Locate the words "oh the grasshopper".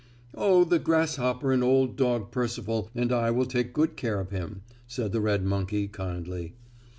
0.33-1.51